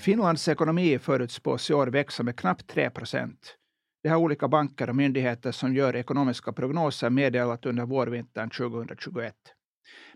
[0.00, 3.56] Finlands ekonomi förutspås i år växa med knappt 3 procent.
[4.02, 9.34] Det har olika banker och myndigheter som gör ekonomiska prognoser meddelat under vårvintern 2021.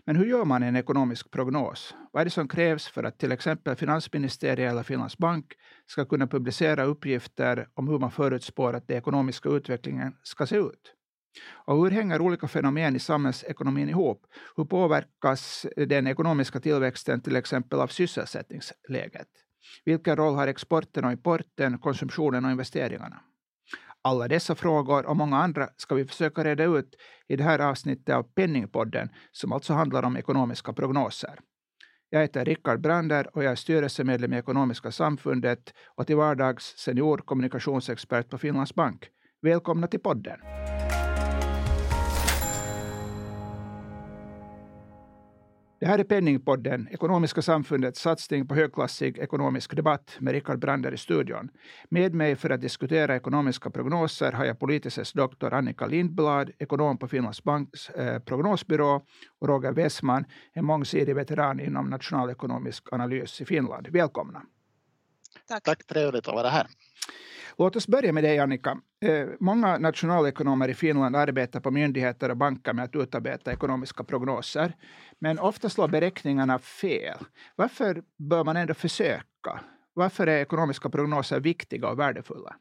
[0.05, 1.95] Men hur gör man en ekonomisk prognos?
[2.11, 5.45] Vad är det som krävs för att till exempel Finansministeriet eller Finlands bank
[5.85, 10.93] ska kunna publicera uppgifter om hur man förutspår att den ekonomiska utvecklingen ska se ut?
[11.65, 14.25] Och hur hänger olika fenomen i samhällsekonomin ihop?
[14.55, 19.44] Hur påverkas den ekonomiska tillväxten till exempel av sysselsättningsläget?
[19.85, 23.19] Vilken roll har exporten och importen, konsumtionen och investeringarna?
[24.01, 26.95] Alla dessa frågor och många andra ska vi försöka reda ut
[27.27, 31.39] i det här avsnittet av Penningpodden, som alltså handlar om ekonomiska prognoser.
[32.09, 37.17] Jag heter Rickard Brander och jag är styrelsemedlem i Ekonomiska samfundet och till vardags senior
[37.17, 39.07] kommunikationsexpert på Finlands Bank.
[39.41, 40.39] Välkomna till podden.
[45.79, 50.97] Det här är Penningpodden, Ekonomiska samfundets satsning på högklassig ekonomisk debatt med Rickard Brander i
[50.97, 51.49] studion.
[51.89, 57.07] Med mig för att diskutera ekonomiska prognoser har jag politisk doktor Annika Lindblad, ekonom på
[57.07, 59.01] Finlands Banks eh, prognosbyrå
[59.39, 63.87] och Roger Westman, en mångsidig veteran inom nationalekonomisk analys i Finland.
[63.87, 64.41] Välkomna.
[65.47, 65.63] Tack.
[65.63, 66.67] Tack, trevligt att vara här.
[67.57, 68.77] Låt oss börja med dig, Annika.
[69.05, 74.75] Eh, många nationalekonomer i Finland arbetar på myndigheter och banker med att utarbeta ekonomiska prognoser.
[75.19, 77.17] Men ofta slår beräkningarna fel.
[77.55, 79.61] Varför bör man ändå försöka?
[79.93, 82.55] Varför är ekonomiska prognoser viktiga och värdefulla?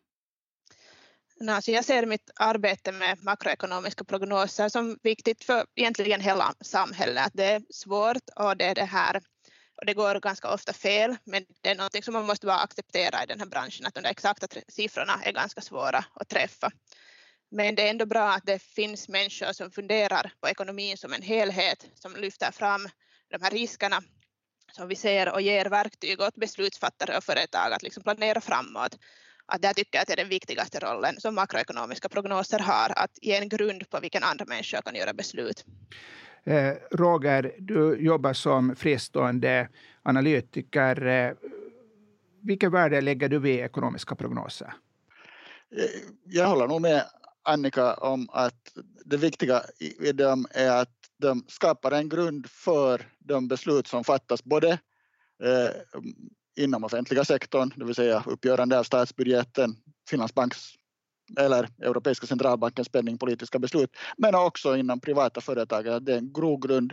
[1.48, 7.30] Alltså jag ser mitt arbete med makroekonomiska prognoser som viktigt för egentligen hela samhället.
[7.32, 9.20] Det är svårt och det är det här
[9.76, 13.22] och det går ganska ofta fel, men det är något som man måste bara acceptera
[13.22, 16.70] i den här branschen, att de exakta siffrorna är ganska svåra att träffa.
[17.50, 21.22] Men det är ändå bra att det finns människor som funderar på ekonomin som en
[21.22, 22.88] helhet, som lyfter fram
[23.30, 24.02] de här riskerna
[24.72, 28.98] som vi ser och ger verktyg åt beslutsfattare och företag att liksom planera framåt.
[29.46, 33.18] Att där tycker jag att det är den viktigaste rollen som makroekonomiska prognoser har, att
[33.22, 35.64] ge en grund på vilken andra människor kan göra beslut.
[36.44, 39.68] Eh, Roger, du jobbar som fristående
[40.02, 41.06] analytiker.
[41.06, 41.32] Eh,
[42.42, 44.74] vilket värde lägger du vid ekonomiska prognoser?
[45.76, 45.84] Eh,
[46.24, 47.04] jag håller nog med
[47.42, 48.72] Annika om att
[49.04, 49.62] det viktiga
[50.00, 54.70] i dem är att de skapar en grund för de beslut som fattas både
[55.42, 55.70] eh,
[56.56, 59.76] inom offentliga sektorn, det vill säga uppgörande av statsbudgeten,
[60.10, 60.74] Finlands banks
[61.36, 66.04] eller Europeiska centralbankens penningpolitiska beslut, men också inom privata företag.
[66.04, 66.92] Det är en grogrund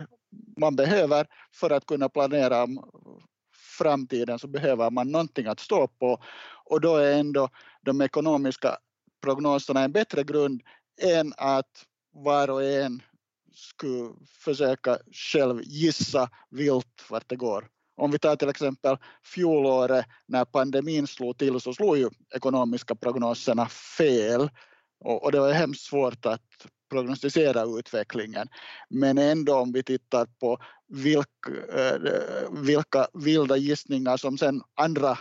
[0.56, 2.66] man behöver för att kunna planera
[3.78, 6.18] framtiden så behöver man någonting att stå på
[6.64, 7.48] och då är ändå
[7.82, 8.76] de ekonomiska
[9.22, 10.62] prognoserna en bättre grund
[11.02, 13.02] än att var och en
[13.54, 14.10] skulle
[14.44, 17.68] försöka själv gissa vilt vart det går.
[17.96, 23.68] Om vi tar till exempel fjolåret när pandemin slog till så slog ju ekonomiska prognoserna
[23.68, 24.50] fel
[25.04, 28.48] och, det var hemskt svårt att prognostisera utvecklingen.
[28.90, 30.58] Men ändå om vi tittar på
[30.88, 31.98] vilka, eh,
[32.50, 35.18] vilka vilda gissningar som sen andra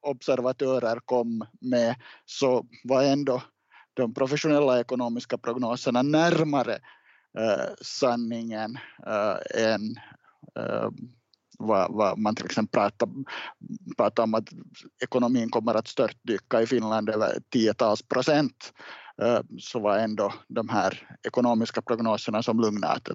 [0.00, 3.42] observatörer kom med så var ändå
[3.94, 6.74] de professionella ekonomiska prognoserna närmare
[7.38, 9.96] eh, sanningen eh, än
[10.58, 10.90] eh,
[11.58, 13.08] vad, vad man till exempel pratar,
[13.96, 14.48] pratar om att
[15.02, 18.72] ekonomin kommer att störtdyka i Finland över tiotals procent
[19.22, 23.08] eh, så var ändå de här ekonomiska prognoserna som lugnade att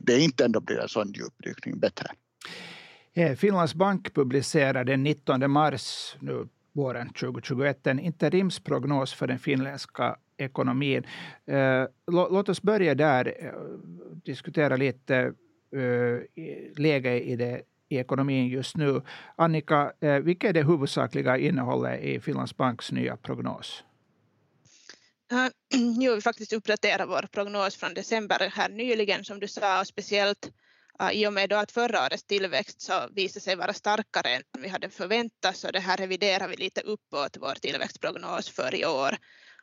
[0.00, 2.06] det inte ändå blir en sån djupdykning bättre.
[3.14, 10.16] Eh, Finlands bank publicerade den 19 mars nu våren 2021 en interimsprognos för den finländska
[10.36, 11.06] ekonomin.
[11.46, 13.52] Eh, låt oss börja där,
[14.24, 15.32] diskutera lite
[15.72, 16.20] Eh,
[16.76, 19.02] läge i det i ekonomin just nu.
[19.36, 23.84] Annika, eh, vilket är det huvudsakliga innehållet i Finlands Banks nya prognos?
[25.32, 25.46] Eh,
[26.00, 30.50] jo, vi faktiskt uppdaterar vår prognos från december här nyligen som du sa och speciellt
[31.12, 34.68] i och med då att förra årets tillväxt så visade sig vara starkare än vi
[34.68, 39.16] hade förväntat så det här reviderar vi lite uppåt vår tillväxtprognos för i år.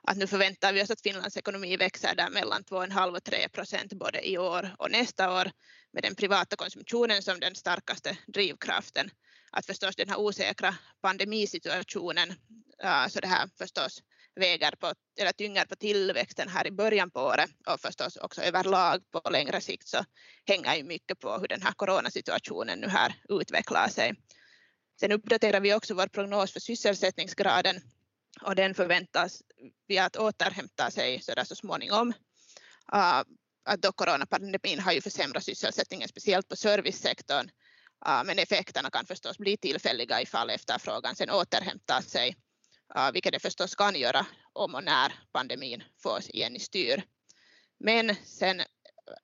[0.04, 3.94] Att nu förväntar vi oss att Finlands ekonomi växer där mellan 2,5 och 3 procent
[3.94, 5.52] både i år och nästa år
[5.94, 9.10] med den privata konsumtionen som den starkaste drivkraften.
[9.52, 12.34] Att förstås den här osäkra pandemisituationen,
[13.10, 14.04] så det här förstås
[14.36, 19.02] väger på, eller tynger på tillväxten här i början på året och förstås också överlag
[19.12, 20.06] på längre sikt så
[20.46, 24.14] hänger ju mycket på hur den här coronasituationen nu här utvecklar sig.
[25.00, 27.82] Sen uppdaterar vi också vår prognos för sysselsättningsgraden
[28.42, 29.42] och den förväntas
[29.88, 32.14] vi att återhämta sig så, där så småningom
[32.86, 33.24] ah,
[33.66, 37.50] att då coronapandemin har ju försämrat sysselsättningen, speciellt på servicesektorn.
[38.00, 42.36] Ah, men effekterna kan förstås bli tillfälliga ifall efterfrågan sen återhämtar sig,
[42.88, 47.04] ah, vilket det förstås kan göra om och när pandemin får igen i styr.
[47.80, 48.62] Men sen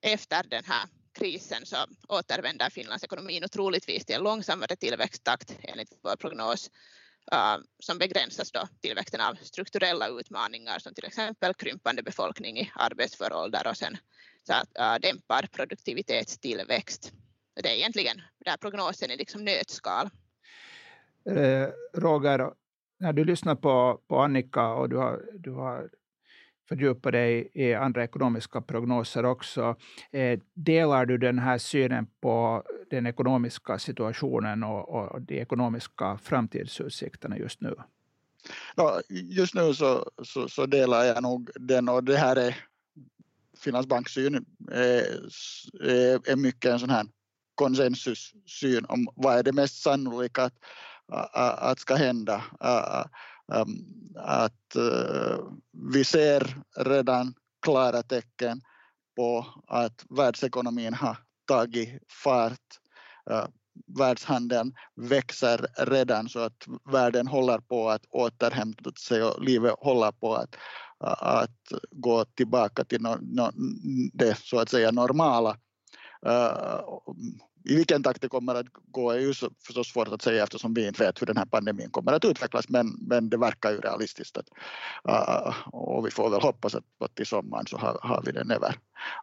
[0.02, 1.78] efter den här krisen så
[2.08, 6.70] återvänder Finlands ekonomi otroligtvis till en långsammare tillväxttakt enligt vår prognos
[7.32, 13.34] Äh, som begränsas då tillväxten av strukturella utmaningar som till exempel krympande befolkning i arbetsför
[13.34, 13.98] ålder och sen
[14.48, 17.12] så att, äh, dämpad produktivitetstillväxt.
[17.62, 20.10] Det är egentligen där prognosen i liksom nötskal.
[21.30, 22.54] Eh, Roger,
[23.00, 25.90] när du lyssnar på, på Annika och du har, du har
[26.74, 29.76] fördjupa dig i andra ekonomiska prognoser också,
[30.12, 37.38] eh, delar du den här synen på den ekonomiska situationen och, och de ekonomiska framtidsutsikterna
[37.38, 37.76] just nu?
[38.76, 42.56] Ja, just nu så, så, så, delar jag nog den och det här är
[43.58, 47.06] Finlands banksyn är, eh, eh, är mycket en sån här
[47.56, 50.54] konsensussyn om vad är det mest sannolika att,
[51.60, 52.44] att ska hända.
[54.16, 55.38] Att eh,
[55.94, 58.62] vi ser redan klara tecken
[59.16, 61.18] på att världsekonomin har
[61.48, 62.60] tagit fart.
[63.98, 70.36] Världshandeln växer redan så att världen håller på att återhämta sig och livet håller på
[70.36, 70.56] att,
[71.20, 73.08] att gå tillbaka till
[74.14, 75.58] det så att säga normala.
[77.66, 79.34] I vilken takt det kommer att gå är ju
[79.66, 82.70] förstås svårt att säga eftersom vi inte vet hur den här pandemin kommer att utvecklas
[82.70, 84.48] men, men det verkar ju realistiskt att,
[85.10, 88.52] uh, och vi får väl hoppas att, att till sommaren så har, har vi den
[88.52, 88.76] över.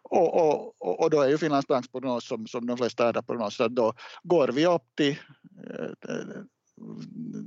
[0.03, 3.65] Och, och, och då är ju Finlands banks prognos som, som de flesta andra prognoser
[3.65, 3.93] att då
[4.23, 5.19] går vi upp till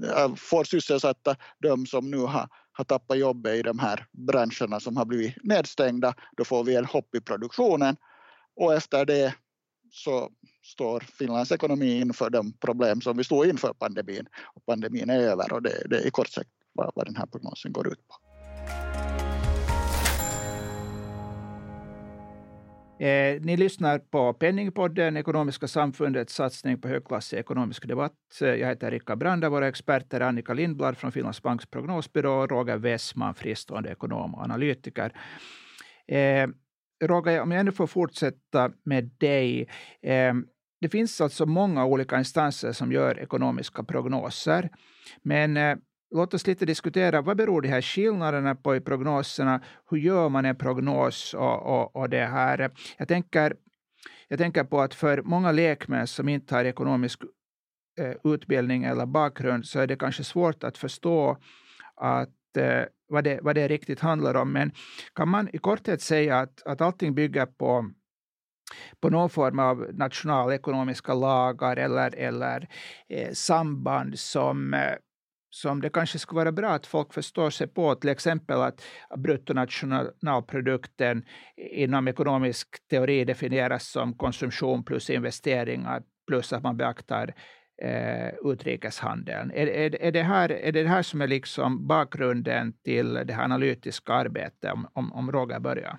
[0.05, 4.97] uh, får sysselsatta de som nu har, har tappat jobbet i de här branscherna som
[4.97, 7.97] har blivit nedstängda, då får vi en hopp i produktionen
[8.57, 9.35] och efter det
[9.95, 10.31] så
[10.63, 14.27] står Finlands ekonomi inför de problem som vi stod inför pandemin.
[14.55, 17.27] Och pandemin är över och det, det är i kort sagt vad, vad den här
[17.27, 18.15] prognosen går ut på.
[23.05, 28.41] Eh, ni lyssnar på Penningpodden, Ekonomiska samfundets satsning på högklassig ekonomisk debatt.
[28.41, 29.49] Eh, jag heter Rickard Branda.
[29.49, 34.43] Våra experter är Annika Lindblad från Finlands Banks prognosbyrå och Roger Westman, fristående ekonom och
[34.43, 35.13] analytiker.
[36.07, 36.47] Eh,
[37.07, 39.69] Roger, om jag ändå får fortsätta med dig.
[40.03, 40.47] Ehm,
[40.81, 44.71] det finns alltså många olika instanser som gör ekonomiska prognoser.
[45.23, 45.77] Men eh,
[46.15, 49.61] låt oss lite diskutera vad beror de här skillnaderna på i prognoserna?
[49.91, 52.71] Hur gör man en prognos och, och, och det här?
[52.99, 53.57] Jag tänker,
[54.29, 57.21] jag tänker på att för många lekmän som inte har ekonomisk
[57.99, 61.39] eh, utbildning eller bakgrund så är det kanske svårt att förstå
[61.97, 64.53] att eh, vad, det, vad det riktigt handlar om.
[64.53, 64.73] Men
[65.15, 67.91] kan man i korthet säga att, att allting bygger på
[69.01, 72.69] på någon form av nationalekonomiska lagar eller, eller
[73.09, 74.95] eh, samband som, eh,
[75.51, 77.95] som det kanske skulle vara bra att folk förstår sig på.
[77.95, 78.83] Till exempel att
[79.17, 81.25] bruttonationalprodukten
[81.57, 87.35] inom ekonomisk teori definieras som konsumtion plus investeringar plus att man beaktar
[87.83, 89.51] eh, utrikeshandeln.
[89.51, 93.45] Är, är, är, det här, är det här som är liksom bakgrunden till det här
[93.45, 95.99] analytiska arbetet, om, om, om Roger börjar?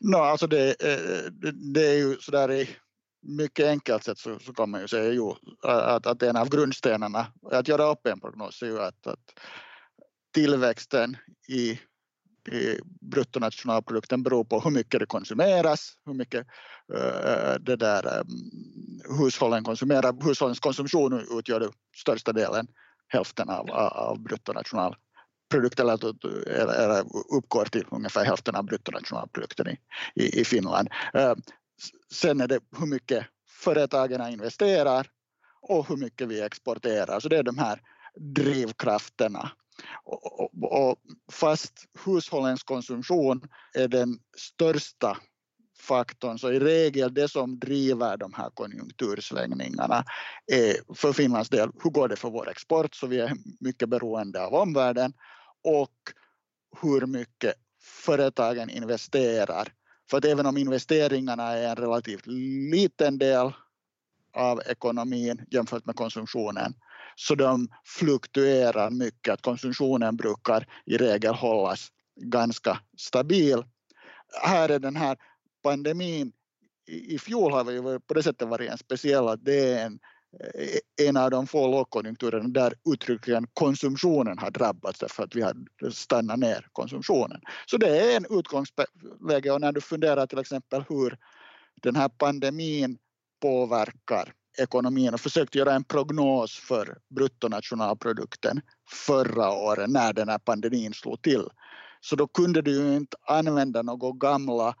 [0.00, 2.68] No, alltså det, eh, det, det är ju sådär i
[3.22, 7.26] mycket enkelt sätt så, så kan man ju säga ju, att, att en av grundstenarna
[7.52, 9.40] att göra upp en prognos är ju att, att
[10.34, 11.16] tillväxten
[11.48, 11.80] i
[13.00, 16.46] bruttonationalprodukten beror på hur mycket det konsumeras, hur mycket
[16.94, 20.24] uh, det där um, hushållen konsumerar.
[20.24, 22.66] Hushållens konsumtion utgör den största delen,
[23.08, 27.04] hälften av, av bruttonationalprodukten eller, eller,
[27.36, 29.78] uppgår till ungefär hälften av bruttonationalprodukten i,
[30.14, 30.88] i, i Finland.
[32.12, 35.06] Sen är det hur mycket företagen investerar
[35.60, 37.20] och hur mycket vi exporterar.
[37.20, 37.80] Så det är de här
[38.20, 39.50] drivkrafterna
[40.04, 40.98] och, och,
[41.32, 41.72] fast
[42.04, 43.40] hushållens konsumtion
[43.74, 45.16] är den största
[45.80, 50.04] faktorn så i regel det som driver de här konjunktursvängningarna
[50.52, 54.46] är för Finlands del hur går det för vår export så vi är mycket beroende
[54.46, 55.12] av omvärlden
[55.64, 55.94] och
[56.82, 59.72] hur mycket företagen investerar.
[60.10, 62.26] För att även om investeringarna är en relativt
[62.72, 63.52] liten del
[64.32, 66.74] av ekonomin jämfört med konsumtionen
[67.16, 69.34] så de fluktuerar mycket.
[69.34, 71.88] Att konsumtionen brukar i regel hållas
[72.20, 73.64] ganska stabil.
[74.42, 75.16] Här är den här
[75.62, 76.32] pandemin
[76.86, 79.98] i fjol har vi på det sättet varit en speciell att det är en,
[80.40, 85.54] eh, en av de få lågkonjunkturerna där uttryckligen konsumtionen har drabbats därför att vi har
[85.90, 87.40] stannat ner konsumtionen.
[87.66, 91.18] Så det är en utgångsläge och när du funderar till exempel hur
[91.82, 92.98] den här pandemin
[93.40, 98.60] påverkar ekonomin och försökte göra en prognos för bruttonationalprodukten
[99.06, 101.48] förra året när den här pandemin slog till.
[102.00, 104.74] Så då kunde du ju inte använda några gamla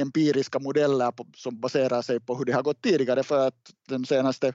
[0.00, 4.52] empiriska modeller som baserar sig på hur det har gått tidigare för att den senaste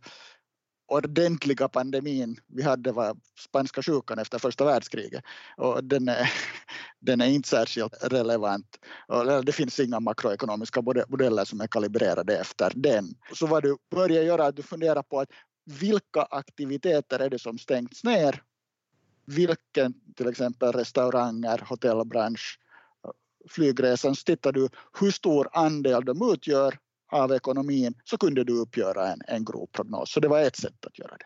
[0.92, 5.24] ordentliga pandemin vi hade var spanska sjukan efter första världskriget
[5.58, 6.32] och den är,
[7.00, 8.80] den är inte särskilt relevant.
[9.46, 13.06] Det finns inga makroekonomiska modeller som är kalibrerade efter den.
[13.34, 15.30] Så vad du börjar göra är att du funderar på att
[15.66, 18.44] vilka aktiviteter är det som stängts ner?
[19.26, 22.60] Vilken till exempel restauranger, hotellbransch,
[23.50, 24.70] flygresan, så tittar du
[25.00, 26.78] hur stor andel de utgör
[27.12, 30.12] av ekonomin så kunde du uppgöra en, en grov prognos.
[30.12, 31.26] Så det var ett sätt att göra det.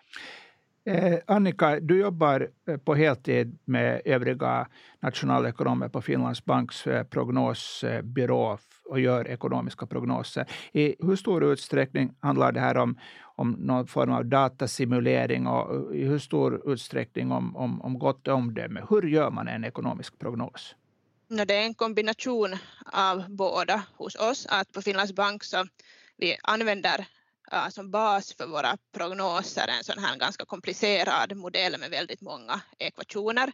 [0.87, 4.67] Eh, Annika, du jobbar eh, på heltid med övriga
[4.99, 8.57] nationalekonomer på Finlands banks eh, prognosbyrå
[8.89, 10.45] och gör ekonomiska prognoser.
[10.73, 12.99] I hur stor utsträckning handlar det här om,
[13.35, 18.81] om någon form av datasimulering och i hur stor utsträckning om, om, om gott omdöme?
[18.89, 20.75] Hur gör man en ekonomisk prognos?
[21.27, 24.45] Det är en kombination av båda hos oss.
[24.49, 25.67] Att på Finlands bank så
[26.17, 27.05] vi använder
[27.53, 32.61] uh, som bas för våra prognoser en sån här ganska komplicerad modell med väldigt många
[32.79, 33.51] ekvationer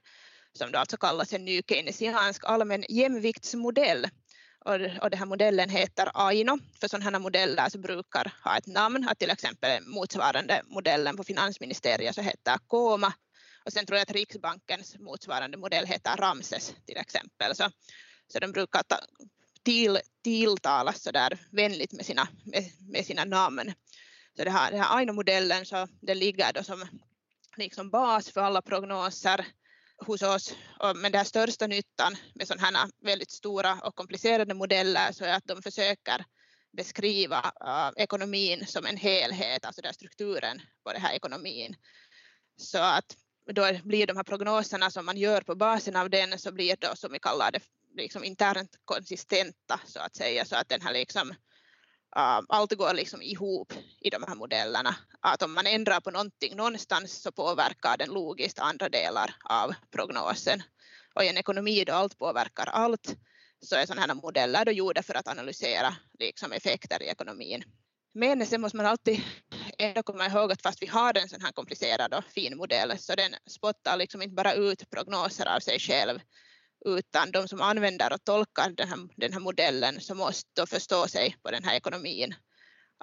[0.54, 4.08] som då alltså kallas en ny keynesiansk allmän jämviktsmodell.
[4.66, 6.60] Och, och den här modellen heter AINO.
[6.80, 11.24] För sådana här modeller så brukar ha ett namn, att till exempel motsvarande modellen på
[11.24, 13.13] finansministeriet så heter KOMA
[13.65, 17.56] och sen tror jag att Riksbankens motsvarande modell heter Ramses till exempel.
[17.56, 17.70] Så,
[18.27, 19.00] så de brukar ta,
[19.63, 23.74] till, tilltalas så där vänligt med sina, med, med sina namn.
[24.38, 26.88] Så det här, den här Aino-modellen så den ligger då som
[27.58, 29.48] liksom bas för alla prognoser
[29.98, 30.56] hos oss.
[30.96, 35.48] Men den största nyttan med sådana här väldigt stora och komplicerade modeller så är att
[35.48, 36.25] de försöker
[36.77, 41.75] beskriva uh, ekonomin som en helhet, alltså den strukturen på den här ekonomin.
[42.58, 46.51] Så att då blir de här prognoserna som man gör på basen av den så
[46.51, 47.60] blir då som vi kallar det
[47.98, 51.29] liksom internt konsistenta så att säga så att den här liksom
[52.17, 54.95] uh, allt går liksom ihop i de här modellerna.
[55.19, 60.63] Att om man ändrar på någonting någonstans så påverkar den logiskt andra delar av prognosen.
[61.15, 63.15] Och i en ekonomi då allt påverkar allt
[63.62, 67.63] så är sådana här modeller då gjorda för att analysera liksom effekter i ekonomin.
[68.13, 69.21] Men sen måste man alltid
[69.82, 73.16] ändå komma ihåg att fast vi har en sån här komplicerad och fin modell så
[73.16, 76.20] den spottar liksom inte bara ut prognoser av sig själv
[76.86, 81.08] utan de som använder och tolkar den här, den här modellen så måste då förstå
[81.08, 82.36] sig på den här ekonomin.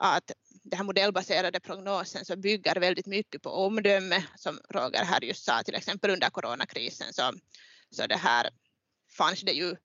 [0.01, 0.33] Att
[0.63, 5.63] den här modellbaserade prognosen så bygger väldigt mycket på omdöme som Roger här just sa
[5.63, 7.33] till exempel under coronakrisen så,
[7.91, 8.51] så det här
[9.17, 9.77] fanns det ju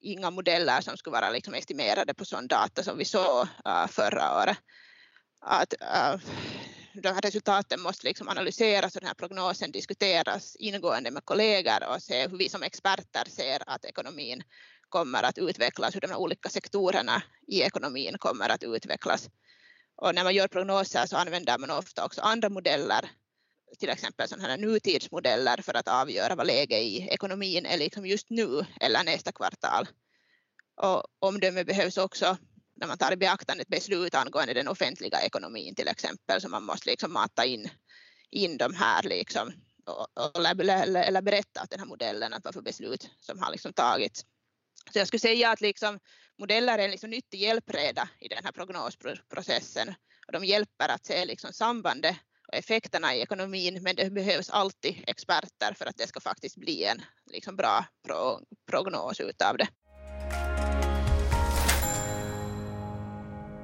[0.00, 4.42] inga modeller som skulle vara liksom estimerade på sån data som vi såg uh, förra
[4.42, 4.58] året.
[5.40, 6.20] Att, uh,
[7.02, 12.02] de här resultaten måste liksom analyseras och den här prognosen diskuteras ingående med kollegor och
[12.02, 14.42] se hur vi som experter ser att ekonomin
[14.88, 19.28] kommer att utvecklas, hur de här olika sektorerna i ekonomin kommer att utvecklas.
[19.96, 23.10] Och när man gör prognoser så använder man ofta också andra modeller,
[23.78, 28.30] till exempel sådana här nutidsmodeller för att avgöra vad läget i ekonomin är liksom just
[28.30, 29.88] nu eller nästa kvartal.
[30.76, 32.36] Och omdöme behövs också
[32.80, 36.64] när man tar i beaktande ett beslut angående den offentliga ekonomin till exempel, så man
[36.64, 37.70] måste liksom mata in,
[38.30, 39.52] in de här liksom,
[39.86, 43.50] och, eller, eller, eller berätta att den här modellen, att vad för beslut som har
[43.50, 44.24] liksom tagits.
[44.92, 45.98] Så jag skulle säga att liksom,
[46.38, 49.94] modeller är en liksom nyttig hjälpreda i den här prognosprocessen
[50.26, 52.16] och de hjälper att se liksom sambandet
[52.48, 56.84] och effekterna i ekonomin men det behövs alltid experter för att det ska faktiskt bli
[56.84, 59.68] en liksom bra pro prognos utav det.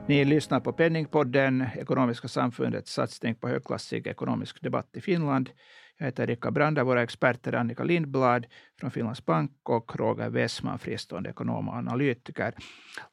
[0.08, 5.50] Ni lyssnar på Penningpodden, Ekonomiska samfundets satsning på högklassig ekonomisk debatt i Finland.
[5.98, 6.84] Jag heter Rickard Branda.
[6.84, 8.46] Våra experter Annika Lindblad
[8.80, 12.54] från Finlands bank och Roger Wessman, fristående ekonom och analytiker.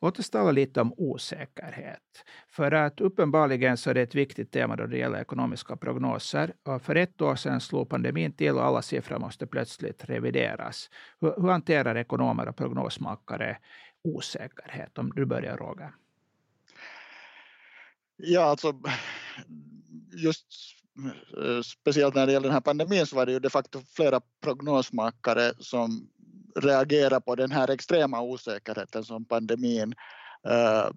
[0.02, 2.26] Låt oss tala lite om osäkerhet.
[2.50, 6.54] För att uppenbarligen så är det ett viktigt tema då det gäller ekonomiska prognoser.
[6.66, 10.90] Och för ett år sedan slog pandemin till och alla siffror måste plötsligt revideras.
[11.22, 13.58] Hur, hur hanterar ekonomer och prognosmakare
[14.04, 14.98] osäkerhet?
[14.98, 16.01] Om du börjar, Roger.
[18.24, 18.74] Ja, alltså
[20.14, 20.46] just
[21.38, 24.22] eh, speciellt när det gäller den här pandemin så var det ju de facto flera
[24.44, 26.10] prognosmakare som
[26.56, 29.94] reagerar på den här extrema osäkerheten som pandemin
[30.48, 30.90] uh,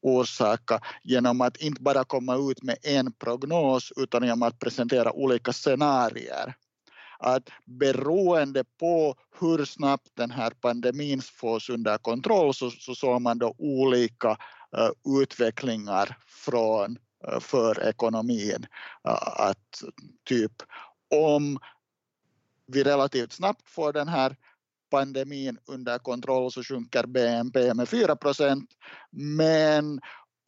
[0.00, 5.52] orsakar genom att inte bara komma ut med en prognos utan genom att presentera olika
[5.52, 6.54] scenarier.
[7.18, 13.38] Att beroende på hur snabbt den här pandemin fås under kontroll så, så såg man
[13.38, 14.36] då olika uh,
[14.76, 16.98] Eh, utvecklingar från
[17.28, 18.66] eh, för ekonomin.
[19.08, 19.82] Eh, att
[20.24, 20.52] typ
[21.14, 21.58] om
[22.66, 24.36] vi relativt snabbt får den här
[24.90, 28.70] pandemin under kontroll så sjunker BNP med 4 procent.
[29.10, 30.00] Men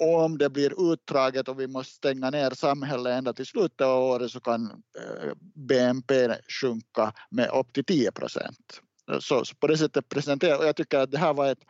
[0.02, 4.31] om det blir utdraget och vi måste stänga ner samhället ända till slutet av året
[4.31, 4.83] så kan
[5.54, 8.81] BNP sjunka med upp till 10 procent.
[9.21, 11.64] Så, så, på det sättet presenterar och jag tycker att det här var ett,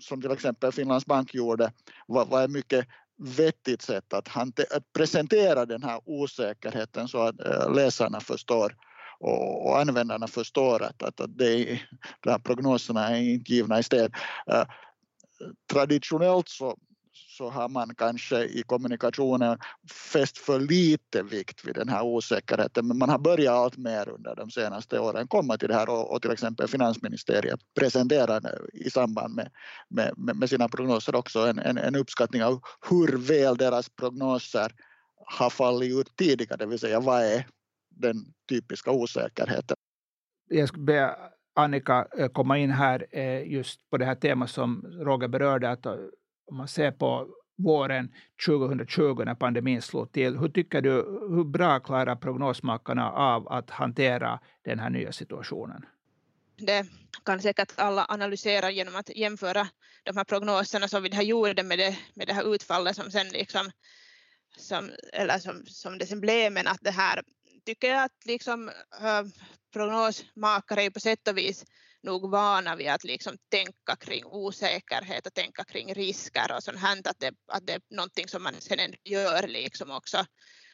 [0.00, 1.72] som till exempel Finlands bank gjorde,
[2.06, 2.86] var, var ett mycket
[3.18, 8.76] vettigt sätt att, att presentera den här osäkerheten så att eh, läsarna förstår
[9.20, 11.80] och, och användarna förstår att, att, att det,
[12.20, 14.12] de här prognoserna är inte givna i sten.
[14.50, 14.64] Eh,
[15.72, 16.78] traditionellt så,
[17.38, 19.58] så har man kanske i kommunikationen
[20.12, 24.36] fäst för lite vikt vid den här osäkerheten men man har börjat allt mer under
[24.36, 28.40] de senaste åren komma till det här och, och till exempel finansministeriet presenterar
[28.72, 29.50] i samband med,
[29.88, 34.72] med, med sina prognoser också en, en, en uppskattning av hur väl deras prognoser
[35.26, 37.46] har fallit ut tidigare, det vill säga vad är
[37.90, 38.16] den
[38.48, 39.76] typiska osäkerheten.
[40.48, 41.16] Jag ska be
[41.58, 45.86] Annika eh, komma in här eh, just på det här temat som Roger berörde, att
[45.86, 45.92] eh,
[46.48, 48.14] om man ser på våren
[48.46, 50.94] 2020 när pandemin slog till, hur tycker du,
[51.30, 55.86] hur bra klarar prognosmakarna av att hantera den här nya situationen?
[56.56, 56.86] Det
[57.24, 59.68] kan säkert alla analysera genom att jämföra
[60.04, 63.28] de här prognoserna som vi här gjorde med det, med det här utfallet som sen
[63.28, 63.70] liksom
[64.56, 67.22] som, eller som, som det sen blev, men att det här
[67.66, 68.68] tycker jag att liksom,
[69.00, 69.22] äh,
[69.72, 71.64] prognosmakare på sätt och vis
[72.02, 76.98] nog vana vid att liksom tänka kring osäkerhet och tänka kring risker och sånt här,
[76.98, 80.26] att det, att det är någonting som man sen gör liksom också,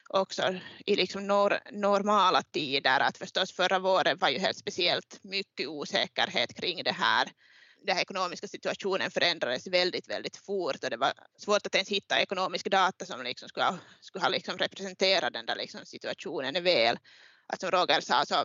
[0.09, 0.55] också
[0.87, 3.01] i liksom nor, normala tider.
[3.01, 7.29] Att förstås förra våren var ju helt speciellt mycket osäkerhet kring det här.
[7.87, 12.21] Den här ekonomiska situationen förändrades väldigt, väldigt fort och det var svårt att ens hitta
[12.21, 16.99] ekonomisk data som liksom skulle ha, skulle ha liksom representerat den där liksom situationen väl.
[17.47, 18.45] Att som Roger sa så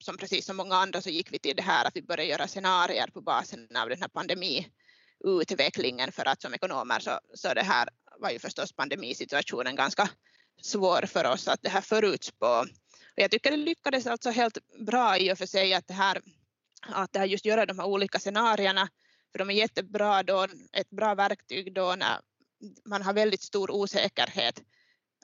[0.00, 2.48] som precis som många andra så gick vi till det här att vi började göra
[2.48, 7.88] scenarier på basen av den här pandemiutvecklingen för att som ekonomer så, så det här
[8.18, 10.08] var ju förstås pandemisituationen ganska
[10.62, 12.46] svår för oss att det här förutspå.
[12.46, 16.20] Och jag tycker det lyckades alltså helt bra i och för sig att det här
[16.80, 18.88] att det här just göra de här olika scenarierna
[19.32, 22.20] för de är jättebra då, ett bra verktyg då när
[22.84, 24.62] man har väldigt stor osäkerhet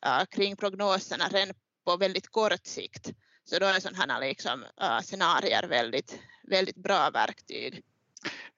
[0.07, 3.13] uh, kring prognoserna redan på väldigt kort sikt.
[3.49, 7.83] Så då är sådana här liksom, uh, scenarier väldigt, väldigt bra verktyg.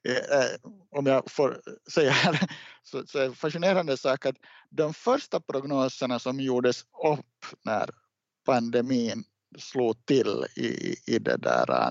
[0.09, 0.51] Eh, eh,
[0.90, 2.51] om jag får säga här,
[2.83, 4.37] så, så är det fascinerande sak att
[4.70, 7.90] de första prognoserna som gjordes upp när
[8.46, 9.24] pandemin
[9.59, 11.90] slog till i, i det där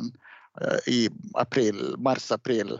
[0.85, 2.79] i april, mars-april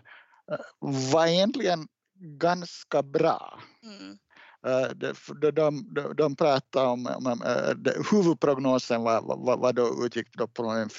[0.80, 1.88] var egentligen
[2.20, 3.62] ganska bra.
[3.84, 4.18] Mm.
[4.66, 6.36] Eh, de, de, de, de
[6.80, 10.90] om, om eh, huvudprognosen var, var, var då utgick då på en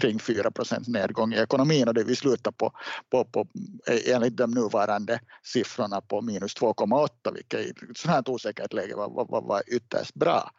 [0.00, 2.72] kring 4 procents nedgång i ekonomin och det vi slutar på,
[3.10, 3.46] på, på
[3.86, 8.96] eh, enligt de nuvarande siffrorna på minus 2,8 vilket i ett sådant här osäkert läge
[8.96, 10.50] var, var, var ytterst bra.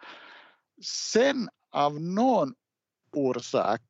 [0.83, 2.53] Sen av någon
[3.15, 3.81] orsak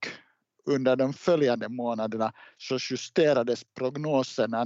[0.65, 4.65] under de följande månaderna så justerades prognoserna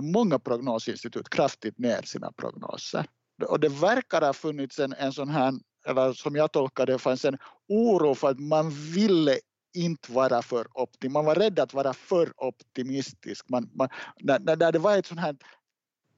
[0.00, 3.06] många prognosinstitut kraftigt ner sina prognoser.
[3.48, 5.52] Och det verkar ha funnits en, en sån här,
[5.86, 9.38] eller som jag tolkar det, fanns en oro för att man ville
[9.74, 11.12] inte vara för optimistisk.
[11.12, 13.48] Man var rädd att vara för optimistisk.
[13.48, 13.88] Man, man,
[14.20, 15.36] när, när det var ett sånt här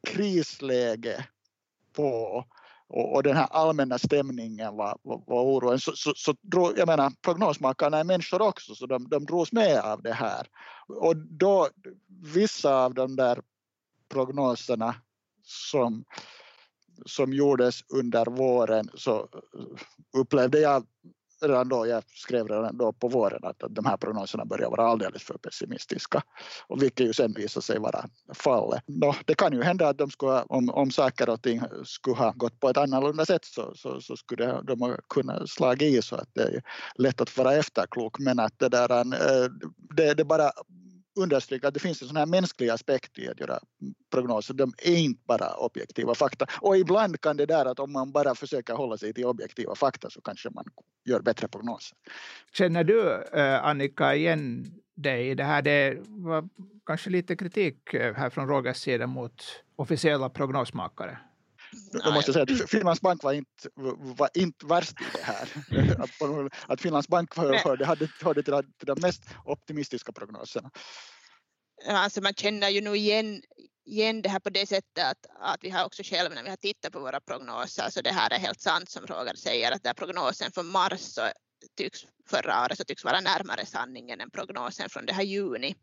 [0.08, 1.26] krisläge
[1.92, 2.44] på
[2.92, 5.80] och, och den här allmänna stämningen var, var, var oroen.
[5.80, 9.80] Så, så, så drog, jag menar, prognosmakarna är människor också så de, de drogs med
[9.80, 10.46] av det här.
[10.88, 11.68] Och då
[12.08, 13.40] vissa av de där
[14.12, 14.94] prognoserna
[15.44, 16.04] som,
[17.06, 19.28] som gjordes under våren så
[20.16, 20.86] upplevde jag
[21.42, 25.22] redan då, jag skrev redan då på våren att, de här prognoserna börjar vara alldeles
[25.22, 26.22] för pessimistiska.
[26.66, 28.82] Och vilket ju sen visade sig vara fallet.
[28.86, 32.32] Nå, det kan ju hända att de skulle, om, om saker och ting skulle ha
[32.32, 36.16] gått på ett annorlunda sätt så, så, så skulle de ha kunnat slagit i så
[36.16, 36.62] att det är
[36.94, 39.50] lätt att vara efterklok men att det där eh,
[39.96, 40.50] det, det bara
[41.16, 43.58] understryka att det finns en sån här mänsklig aspekt i att göra
[44.12, 44.54] prognoser.
[44.54, 46.46] De är inte bara objektiva fakta.
[46.60, 50.10] Och ibland kan det där att om man bara försöker hålla sig till objektiva fakta
[50.10, 50.64] så kanske man
[51.04, 51.98] gör bättre prognoser.
[52.52, 55.62] Känner du, eh, Annika, igen dig i det här?
[55.62, 56.48] Det var
[56.86, 59.42] kanske lite kritik eh, här från Rogers sida mot
[59.76, 61.18] officiella prognosmakare.
[61.92, 63.68] Jag måste säga att Finlands bank var inte,
[64.16, 65.48] var inte värst i det här.
[65.98, 68.54] Att, att Finlands bank hörde, hade, hörde till,
[68.86, 70.70] de mest optimistiska prognoserna.
[71.88, 73.42] Alltså man känner ju nog igen
[73.84, 76.56] igen det här på det sättet att, att vi har också själva när vi har
[76.56, 79.94] tittat på våra prognoser så det här är helt sant som Roger säger att där
[79.94, 81.22] prognosen för mars så
[81.76, 85.74] tycks förra året så tycks vara närmare sanningen än prognosen från det här juni.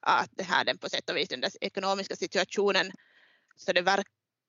[0.00, 2.92] Att det här den på sätt och vis den ekonomiska situationen
[3.56, 3.82] så det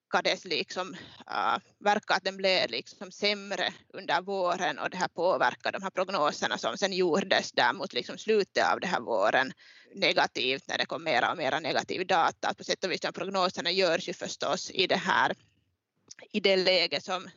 [0.09, 0.93] lyckades liksom,
[1.27, 5.83] äh, uh, verkar att den blev liksom sämre under våren och det här påverkar de
[5.83, 9.51] här prognoserna som sen gjordes där mot liksom slutet av den här våren
[9.95, 12.53] negativt när det kom mera och mera negativ data.
[12.53, 15.35] På sätt och vis de prognoserna görs ju förstås i det här
[16.31, 17.29] i det läge som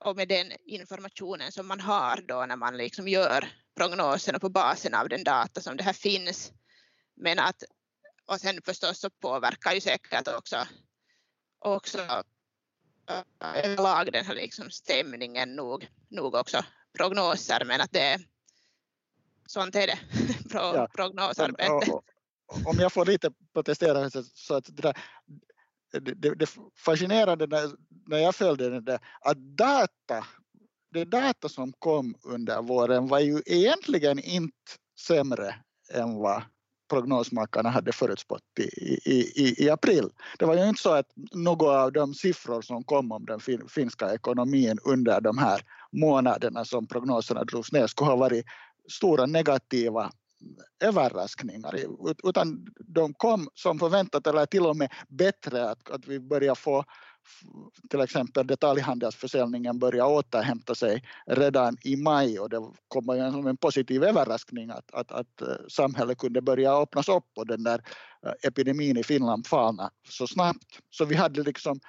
[0.00, 4.94] och med den informationen som man har då när man liksom gör prognoserna på basen
[4.94, 6.52] av den data som det här finns.
[7.16, 7.62] Men att,
[8.26, 10.66] och sen förstås så påverkar ju säkert också,
[11.58, 11.98] också
[13.10, 16.64] äh, överlag den här liksom stämningen nog, nog också
[16.98, 18.18] prognoser men att det
[19.46, 19.98] sånt är det,
[20.50, 20.88] Pro, ja.
[20.94, 21.92] prognosarbete.
[22.64, 24.94] Om jag får lite protestera så att det, där,
[26.14, 27.70] det, det fascinerande när,
[28.06, 30.26] när jag följde det att data,
[30.92, 34.54] det data som kom under våren var ju egentligen inte
[35.06, 35.54] sämre
[35.92, 36.42] än vad
[36.88, 40.10] prognosmakarna hade förutspått i, i, i, i, april.
[40.38, 43.68] Det var ju inte så att några av de siffror som kom om den fin,
[43.68, 45.60] finska ekonomin under de här
[45.92, 48.44] månaderna som prognoserna drogs ner skulle ha varit
[48.88, 50.10] stora negativa
[50.80, 51.74] överraskningar
[52.24, 56.84] utan de kom som förväntat eller till och med bättre att, att vi börjar få
[57.90, 63.56] till exempel detaljhandelsförsäljningen börjar återhämta sig redan i maj och det kommer ju som en
[63.56, 67.82] positiv överraskning att, att, att eh, samhället kunde börja öppnas upp och den där
[68.26, 70.80] eh, epidemin i Finland falna så snabbt.
[70.90, 71.80] Så vi hade liksom,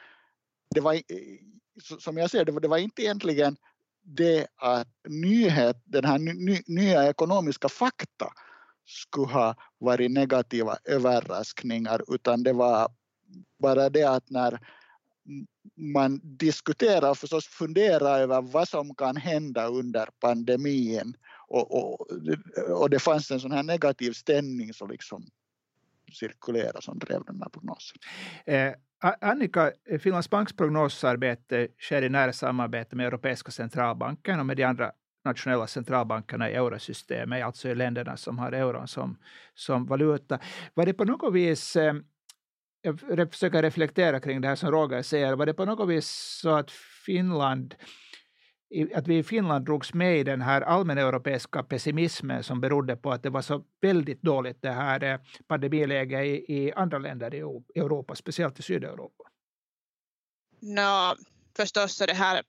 [0.76, 1.02] det var,
[2.00, 3.58] som jag ser det, det var inte egentligen
[4.02, 8.28] det att nyhet, den här ny, nya ekonomiska fakta
[8.86, 12.92] skulle ha varit negativa överraskningar utan det var
[13.60, 14.60] bara det att när
[15.76, 21.14] man diskuterar och förstås funderar över vad som kan hända under pandemin
[21.48, 22.08] och, och,
[22.82, 25.26] och det fanns en sån här negativ stämning som liksom
[26.14, 27.98] cirkulerade som drev den här prognosen.
[28.46, 28.74] Eh,
[29.22, 34.92] Annika, Finlands Banks prognosarbete sker i nära samarbete med Europeiska centralbanken och med de andra
[35.26, 39.18] nationella centralbankerna i eurosystemet, alltså i länderna som har euron som,
[39.54, 40.40] som valuta.
[40.74, 41.94] Var det på något vis eh,
[42.82, 46.08] jag försöker reflektera kring det här som Roger säger, var det på något vis
[46.42, 46.72] så att
[47.06, 47.76] Finland
[48.96, 53.24] att vi i Finland drogs med i den här allmäneuropeiska pessimismen som berodde på att
[53.24, 57.40] det var så väldigt dåligt det här eh, pandemiläget i, i andra länder i
[57.80, 59.24] Europa, speciellt i Sydeuropa?
[60.60, 61.16] No,
[61.58, 62.44] förstås så det här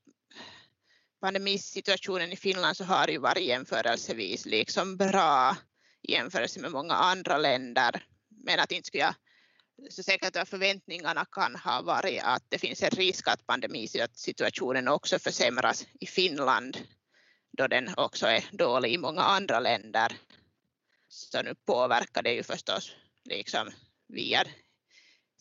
[1.21, 5.57] pandemisituationen i Finland så har ju varit jämförelsevis liksom bra
[6.03, 8.05] i jämförelse med många andra länder.
[8.45, 9.15] Men att inte skulle jag
[9.89, 15.19] så säkert att förväntningarna kan ha varit att det finns en risk att pandemisituationen också
[15.19, 16.79] försämras i Finland
[17.53, 20.13] då den också är dålig i många andra länder.
[21.09, 22.93] Så nu påverkar det ju förstås
[23.25, 23.71] liksom
[24.09, 24.45] via,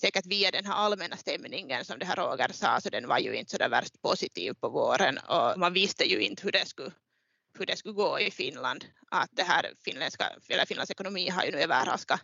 [0.01, 3.35] säkert via den här allmänna stämningen som det här Roger sa, så den var ju
[3.35, 6.91] inte så där värst positiv på våren och man visste ju inte hur det skulle
[7.57, 8.85] hur det skulle gå i Finland.
[9.11, 12.21] Att det här finländska, eller Finlands ekonomi har ju nu överraskat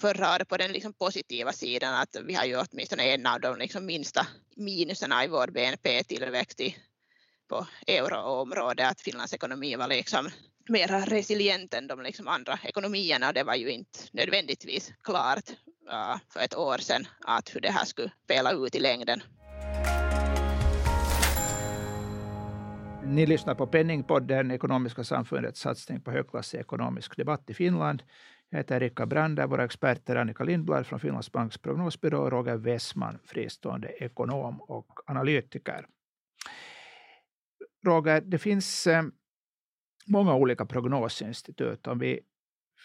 [0.00, 3.58] förra året på den liksom positiva sidan att vi har ju åtminstone en av de
[3.58, 6.60] liksom minsta minuserna i vår BNP-tillväxt
[7.48, 10.28] på euroområdet, att Finlands ekonomi var liksom
[10.68, 15.50] mer resilient än de liksom andra ekonomierna och det var ju inte nödvändigtvis klart
[15.92, 19.22] uh, för ett år sedan att hur det här skulle spela ut i längden.
[23.04, 28.02] Ni lyssnar på Penningpodden, Ekonomiska samfundets satsning på högklassig ekonomisk debatt i Finland.
[28.50, 29.46] Jag heter Erika Brander.
[29.46, 35.86] Våra experter Annika Lindblad från Finlands Banks prognosbyrå och Roger Westman, fristående ekonom och analytiker.
[37.84, 39.02] Roger, det finns eh,
[40.06, 41.86] många olika prognosinstitut.
[41.86, 42.20] Om vi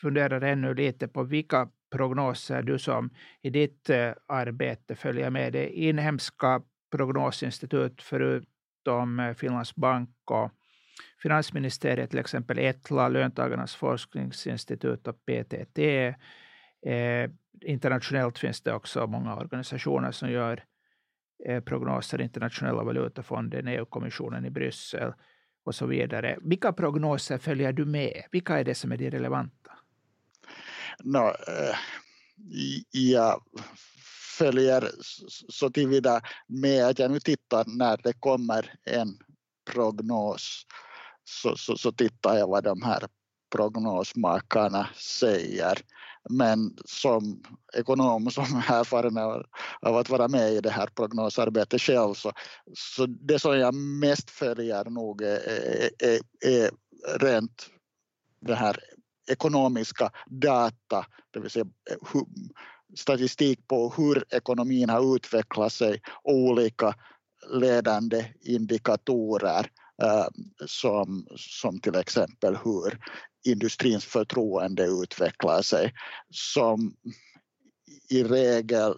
[0.01, 3.09] funderar ännu lite på vilka prognoser du som
[3.41, 10.51] i ditt eh, arbete följer med det inhemska prognosinstitut förutom eh, Finlands bank och
[11.23, 15.79] Finansministeriet, till exempel Etla, Löntagarnas forskningsinstitut och PTT.
[16.85, 17.29] Eh,
[17.61, 20.63] internationellt finns det också många organisationer som gör
[21.45, 25.13] eh, prognoser, Internationella valutafonden, EU-kommissionen i Bryssel
[25.65, 26.37] och så vidare.
[26.41, 28.23] Vilka prognoser följer du med?
[28.31, 29.71] Vilka är det som är de relevanta?
[31.03, 31.75] No, eh,
[32.91, 33.43] jag
[34.37, 34.89] följer
[35.49, 39.17] så tillvida med att jag nu tittar när det kommer en
[39.71, 40.65] prognos
[41.23, 43.07] så, så, så tittar jag vad de här
[43.51, 45.77] prognosmakarna säger.
[46.29, 49.17] Men som ekonom som är erfaren
[49.81, 52.31] av att vara med i det här prognosarbetet själv så,
[52.73, 56.71] så det som jag mest följer nog är, är, är
[57.19, 57.69] rent
[58.41, 58.79] det här
[59.31, 62.21] ekonomiska data, det vill säga eh,
[62.95, 66.95] statistik på hur ekonomin har utvecklat sig och olika
[67.51, 69.69] ledande indikatorer
[70.01, 70.27] Eh,
[70.65, 72.99] som, som till exempel hur
[73.45, 75.93] industrins förtroende utvecklar sig
[76.29, 76.95] som
[78.09, 78.93] i regel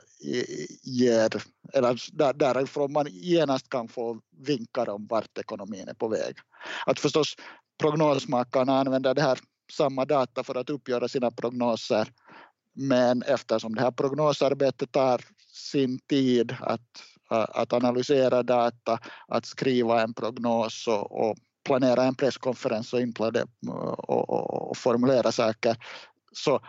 [0.83, 6.35] ger, eller alltså därifrån man genast kan få vinkar om vart ekonomin är på väg.
[6.85, 7.35] Att förstås
[7.79, 9.39] prognosmakarna använder det här
[9.71, 12.07] samma data för att uppgöra sina prognoser
[12.75, 20.13] men eftersom det här prognosarbetet tar sin tid att, att analysera data, att skriva en
[20.13, 25.77] prognos och, och planera en presskonferens och, mm, och, och, och formulera saker
[26.33, 26.59] så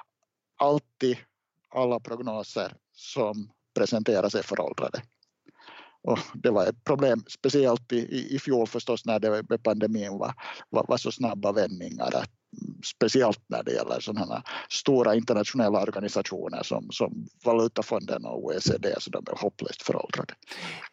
[0.57, 1.17] alltid
[1.75, 5.03] alla prognoser som presenteras är föråldrade.
[6.03, 10.35] Och det var ett problem, speciellt i, i fjol förstås när det med pandemin var,
[10.71, 12.31] var, var så snabba vändningar att
[12.85, 19.25] speciellt när det gäller sådana stora internationella organisationer som, som Valutafonden och OECD, så de
[19.33, 20.35] är hopplöst föråldrade.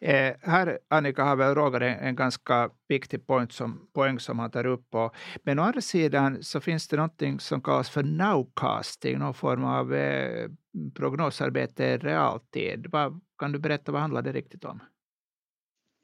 [0.00, 4.50] Eh, här, Annika, har väl Roger en, en ganska viktig point som, poäng som han
[4.50, 4.94] tar upp.
[4.94, 9.64] Och, men å andra sidan så finns det något som kallas för nowcasting, någon form
[9.64, 10.48] av eh,
[10.94, 12.86] prognosarbete i realtid.
[12.92, 14.80] Va, kan du berätta vad handlar det riktigt om?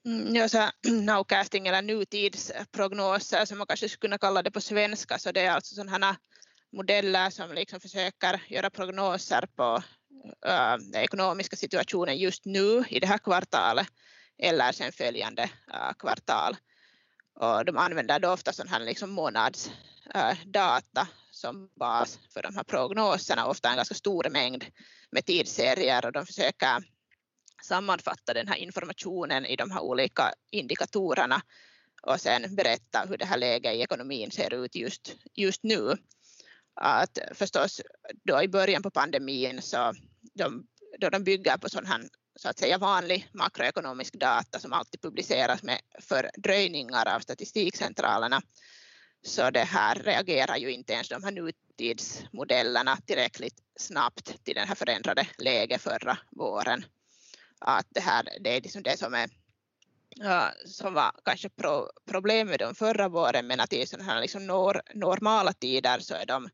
[0.06, 5.18] Mm, ja, så nowcasting eller nutidsprognoser som man kanske skulle kunna kalla det på svenska,
[5.18, 6.16] så det är alltså sådana
[6.72, 9.82] modeller som liksom försöker göra prognoser på
[10.46, 13.86] äh, den ekonomiska situationen just nu i det här kvartalet
[14.38, 16.56] eller sen följande äh, kvartal.
[17.40, 22.64] Och de använder då ofta sån här liksom månadsdata äh, som bas för de här
[22.64, 24.64] prognoserna, ofta en ganska stor mängd
[25.10, 26.82] med tidsserier och de försöker
[27.62, 31.42] sammanfatta den här informationen i de här olika indikatorerna
[32.02, 35.96] och sen berätta hur det här läget i ekonomin ser ut just, just nu.
[36.74, 37.80] Att förstås
[38.24, 39.94] då i början på pandemin så
[40.34, 40.66] de,
[40.98, 42.02] då de bygger på sån här
[42.36, 48.42] så att säga vanlig makroekonomisk data som alltid publiceras med fördröjningar av statistikcentralerna
[49.22, 54.74] så det här reagerar ju inte ens de här nutidsmodellerna tillräckligt snabbt till det här
[54.74, 56.84] förändrade läget förra våren
[57.60, 59.30] att det här det är liksom det som är
[60.64, 64.46] som var kanske pro, problem med dem förra våren men att i sådana här liksom
[64.46, 66.44] nor, normala tider så är de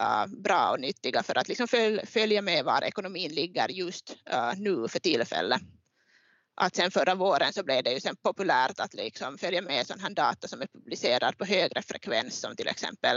[0.00, 4.52] uh, bra och nyttiga för att liksom följ, följa med var ekonomin ligger just uh,
[4.56, 5.60] nu för tillfället.
[6.60, 10.00] Att sen förra våren så blev det ju sen populärt att liksom följa med sån
[10.00, 13.16] här data som är publicerad på högre frekvens som till exempel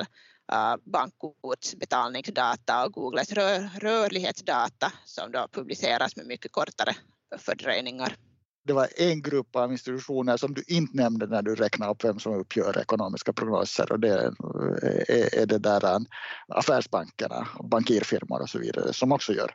[0.54, 6.96] uh, bankkortsbetalningsdata och Googles rör, rörlighetsdata som då publiceras med mycket kortare
[7.38, 8.16] fördröjningar.
[8.64, 12.20] Det var en grupp av institutioner som du inte nämnde när du räknade upp vem
[12.20, 16.00] som uppgör ekonomiska prognoser och det är, det där eh,
[16.48, 19.52] affärsbankerna, bankirfirmor och så vidare som också gör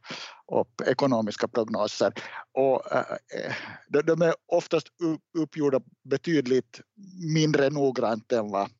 [0.60, 2.12] upp ekonomiska prognoser.
[2.52, 3.04] Och eh,
[3.98, 4.86] eh, de är oftast
[5.38, 6.80] uppgjorda betydligt
[7.34, 8.70] mindre noggrant än vad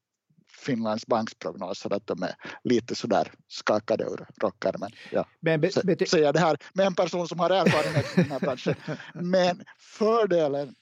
[0.67, 4.91] Finlands Banks prognoser att de är lite sådär skakade ur rockärmen.
[5.13, 5.27] Ja.
[5.41, 5.71] Men be,
[6.07, 8.75] säger det här med en person som har erfarenhet i den här branschen.
[9.15, 10.75] Men fördelen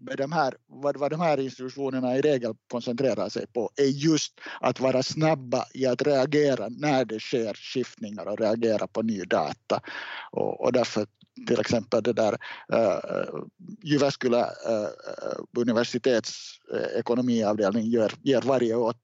[0.00, 4.40] med de här, vad, vad de här institutionerna i regel koncentrerar sig på är just
[4.60, 9.80] att vara snabba i att reagera när det sker skiftningar och reagera på ny data.
[10.30, 11.06] Och, och därför
[11.46, 12.32] till exempel det där
[12.72, 13.44] uh,
[13.82, 18.94] Jyväskylä eh, uh, universitets uh, ekonomiavdelning gör, ger varje år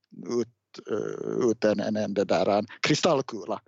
[0.41, 0.49] ut,
[0.91, 3.61] uh, ut en, en, en det där, en kristallkula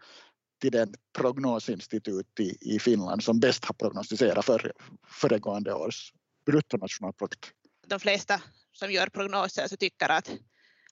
[0.61, 4.73] till den prognosinstitut i, i Finland som bäst har prognostiserat för,
[5.09, 6.13] föregående års
[6.45, 7.53] bruttonationalprodukt.
[7.87, 10.31] De flesta som gör prognoser så tycker att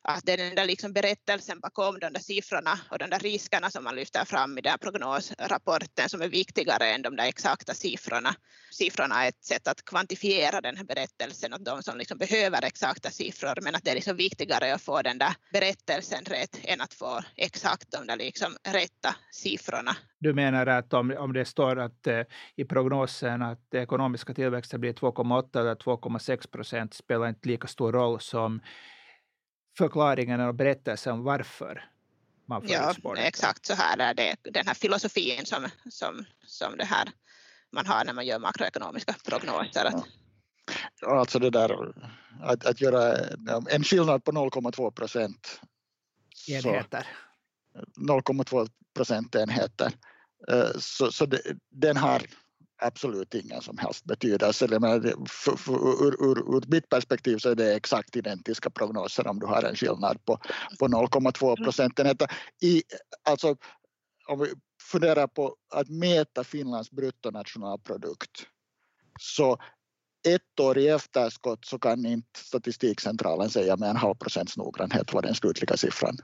[0.02, 3.70] att det är den där liksom berättelsen bakom de där siffrorna och de där riskerna
[3.70, 7.74] som man lyfter fram i den här prognosrapporten som är viktigare än de där exakta
[7.74, 8.34] siffrorna.
[8.72, 13.10] Siffrorna är ett sätt att kvantifiera den här berättelsen åt de som liksom behöver exakta
[13.10, 16.94] siffror men att det är liksom viktigare att få den där berättelsen rätt än att
[16.94, 19.96] få exakt de där liksom rätta siffrorna.
[20.18, 22.20] Du menar att om, om det står att eh,
[22.56, 28.20] i prognosen att ekonomiska tillväxten blir 2,8 eller 2,6 procent spelar inte lika stor roll
[28.20, 28.60] som
[29.80, 31.84] förklaringen och berättelsen om varför
[32.46, 37.08] man Ja, exakt så här är det den här filosofin som, som, som det här
[37.72, 39.92] man har när man gör makroekonomiska prognoser.
[41.00, 41.18] Ja.
[41.18, 41.92] Alltså det där
[42.42, 43.16] att, att göra
[43.70, 45.60] en skillnad på 0,2 procent
[46.48, 47.06] enheter.
[47.96, 49.92] 0,2 procentenheter.
[50.48, 52.22] Eh, så, så det, den har
[52.80, 54.68] absolut ingen som helst betydelse.
[54.68, 55.72] för, för,
[56.06, 59.76] ur, ur, ur mitt perspektiv så är det exakt identiska prognoser om du har en
[59.76, 60.38] skillnad på,
[60.78, 62.28] på 0,2 procentenheter.
[62.62, 62.82] I,
[63.22, 63.56] alltså,
[64.28, 68.46] om vi funderar på att mäta Finlands bruttonationalprodukt
[69.20, 69.58] så
[70.28, 75.24] ett år i efterskott så kan inte Statistikcentralen säga med en halv procents noggrannhet vad
[75.24, 76.16] den slutliga siffran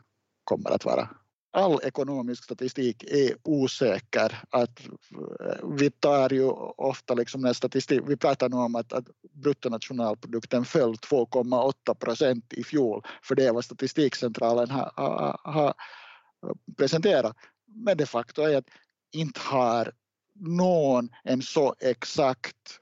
[0.45, 1.11] kommer att vara
[1.57, 4.43] all ekonomisk statistik är osäker.
[4.51, 6.45] Att eh, vi tar ju
[6.77, 12.65] ofta liksom när statistik, vi pratar nu om att, att bruttonationalprodukten föll 2,8 procent i
[12.65, 17.37] fjol, för det är vad Statistikcentralen har, ha, ha eh, presenterat.
[17.67, 18.69] Men de facto är att
[19.13, 19.93] inte har
[20.35, 22.81] någon en så exakt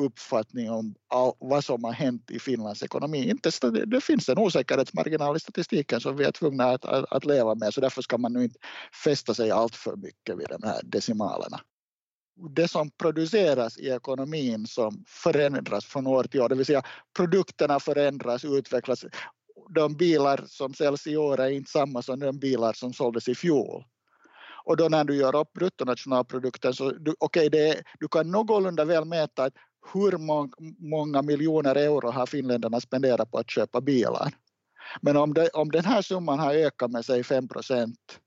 [0.00, 0.94] uppfattning om
[1.38, 3.30] vad som har hänt i Finlands ekonomi.
[3.30, 7.54] Inte, det finns en osäkerhetsmarginal i statistiken som vi är tvungna att, att, att leva
[7.54, 8.58] med så därför ska man nu inte
[9.04, 11.60] fästa sig allt för mycket vid de här decimalerna.
[12.56, 16.82] Det som produceras i ekonomin som förändras från år till år, det vill säga
[17.16, 19.04] produkterna förändras, utvecklas.
[19.74, 23.34] De bilar som säljs i år är inte samma som de bilar som såldes i
[23.34, 23.84] fjol.
[24.64, 29.04] Och då när du gör upp bruttonationalprodukten så du, okay, det, du kan någorlunda väl
[29.04, 29.54] mäta att
[29.92, 30.18] hur
[30.88, 34.34] många miljoner euro har finländarna spenderat på att köpa bilar.
[35.00, 38.20] Men om, det, om den här summan har ökat med sig 5 procent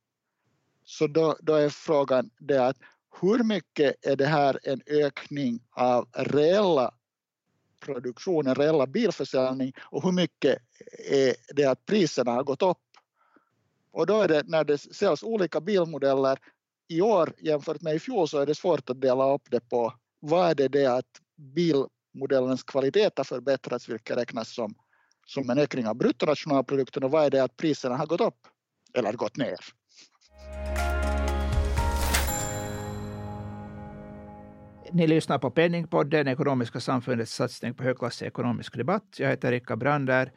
[0.85, 2.77] så då, då är frågan det att
[3.21, 6.91] hur mycket är det här en ökning av reella
[7.79, 10.57] produktionen, reella bilförsäljning och hur mycket
[11.09, 12.77] är det att priserna har gått upp?
[13.91, 16.39] Och då är det när det säljs olika bilmodeller
[16.87, 19.93] i år jämfört med i fjol så är det svårt att dela upp det på
[20.19, 24.75] vad är det, det att bilmodellens kvalitet har förbättrats, vilket räknas som,
[25.25, 28.47] som en ökning av bruttonationalprodukten och vad är det att priserna har gått upp
[28.93, 29.57] eller gått ner.
[34.91, 39.15] Ni lyssnar på Penningpodden, Ekonomiska samfundets satsning på högklassig ekonomisk debatt.
[39.17, 40.31] Jag heter Rikka Brander.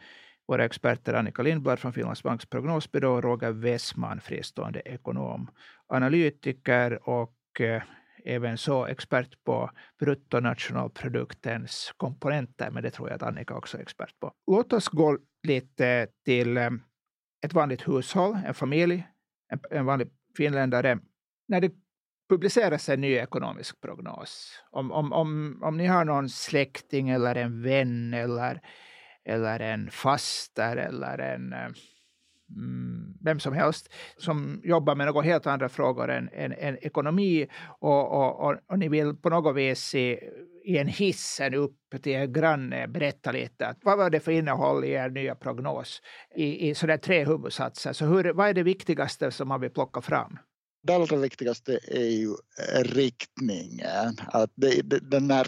[0.49, 5.51] Våra experter Annika Lindblad från Finlands Banks prognosbyrå och Roger Westman, fristående ekonom,
[5.87, 7.83] analytiker och eh,
[8.25, 14.19] även så expert på bruttonationalproduktens komponenter, men det tror jag att Annika också är expert
[14.21, 14.33] på.
[14.47, 16.71] Låt oss gå lite till eh,
[17.45, 19.07] ett vanligt hushåll, en familj,
[19.71, 20.99] en, vanlig finländare.
[21.49, 21.73] När det
[22.29, 27.63] publiceras en ny ekonomisk prognos, om, om, om, om ni har någon släkting eller en
[27.63, 28.61] vän eller,
[29.25, 31.69] eller en faster eller en eh,
[32.57, 37.49] Mm, vem som helst som jobbar med några helt andra frågor än, än, än ekonomi
[37.81, 40.19] och, och, och, och, ni vill på något vis i,
[40.65, 44.85] i en hissen upp till er granne berätta lite att vad var det för innehåll
[44.85, 46.03] i er nya prognos
[46.37, 47.93] i, i sådär tre huvudsatser.
[47.93, 50.39] Så hur, vad är det viktigaste som man vill plocka fram?
[50.83, 52.35] Det allra viktigaste är ju
[52.83, 54.17] riktningen.
[54.27, 55.47] Att det, det, den här,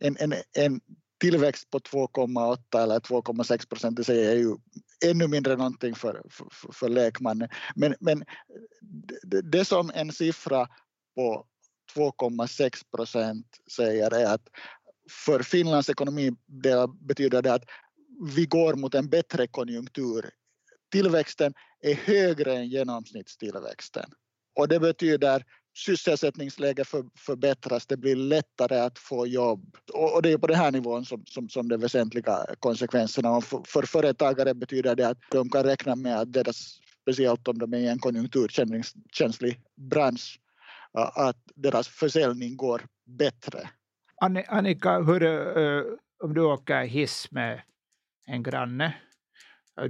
[0.00, 0.80] en, en, en
[1.20, 4.56] tillväxt på 2,8 eller 2,6 procent i sig är ju
[5.04, 7.48] ännu mindre någonting för, för, för lekmannen.
[7.74, 8.24] Men, men
[9.22, 10.68] det, det som en siffra
[11.14, 11.46] på
[11.94, 14.48] 2,6 procent säger är att
[15.10, 16.32] för Finlands ekonomi
[17.00, 17.64] betyder det att
[18.36, 20.30] vi går mot en bättre konjunktur.
[20.92, 24.10] Tillväxten är högre än genomsnittstillväxten
[24.56, 25.44] och det betyder
[25.76, 29.76] sysselsättningsläget för, förbättras, det blir lättare att få jobb.
[29.92, 33.30] Och, och det är på den här nivån som, som, som de väsentliga konsekvenserna.
[33.30, 37.58] Och för, för företagare betyder det att de kan räkna med att deras, speciellt om
[37.58, 40.40] de är i en konjunkturkänslig bransch,
[41.14, 43.70] att deras försäljning går bättre.
[44.48, 45.22] Annika, hur,
[45.58, 45.84] uh,
[46.24, 47.62] om du åker hiss med
[48.26, 48.94] en granne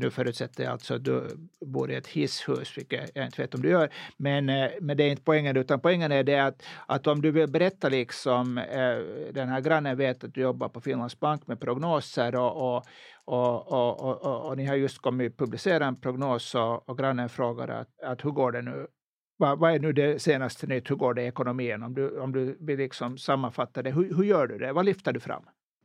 [0.00, 1.28] nu förutsätter jag alltså att du
[1.60, 3.90] bor i ett hisshus, vilket jag inte vet om du gör.
[4.16, 7.30] Men, eh, men det är inte poängen, utan poängen är det att, att om du
[7.30, 8.98] vill berätta liksom, eh,
[9.32, 12.86] den här grannen vet att du jobbar på Finlands Bank med prognoser och, och,
[13.24, 17.68] och, och, och, och ni har just kommit publicera en prognos och, och grannen frågar
[17.68, 18.86] att, att hur går det nu
[19.38, 20.90] vad, vad, är nu det senaste nytt?
[20.90, 21.82] Hur går det i ekonomin?
[21.82, 24.72] Om du, om du vill liksom sammanfatta det, hur, hur gör du det?
[24.72, 25.42] Vad lyfter du fram?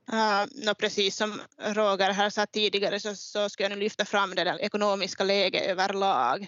[0.09, 4.35] Uh, no, precis som Roger här sa tidigare så, så ska jag nu lyfta fram
[4.35, 6.47] det ekonomiska läget överlag